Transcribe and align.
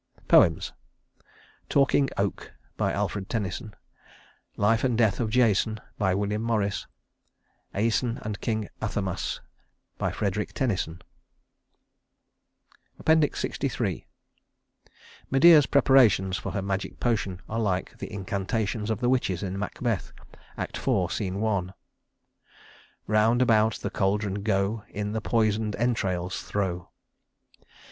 Poems: 0.27 0.73
Talking 1.69 2.09
Oak 2.17 2.53
ALFRED 2.79 3.29
TENNYSON 3.29 3.75
Life 4.57 4.83
and 4.83 4.97
Death 4.97 5.19
of 5.19 5.29
Jason 5.29 5.79
WILLIAM 5.99 6.41
MORRIS 6.41 6.87
Æson 7.75 8.19
and 8.25 8.41
King 8.41 8.67
Athamas 8.81 9.41
FREDERICK 9.99 10.53
TENNYSON 10.53 11.03
LXIII 13.05 14.07
Medea's 15.29 15.67
preparations 15.67 16.35
for 16.35 16.51
her 16.53 16.63
magic 16.63 16.99
potion 16.99 17.43
are 17.47 17.59
like 17.59 17.99
the 17.99 18.11
incantations 18.11 18.89
of 18.89 19.01
the 19.01 19.09
witches 19.09 19.43
in 19.43 19.59
Macbeth, 19.59 20.13
Act 20.57 20.77
IV, 20.77 21.11
Sc. 21.11 21.21
I. 21.21 21.69
"Round 23.05 23.39
about 23.43 23.75
the 23.75 23.91
caldron 23.91 24.41
go; 24.41 24.83
In 24.89 25.11
the 25.11 25.21
poison'd 25.21 25.75
entrails 25.75 26.41
throw. 26.41 26.89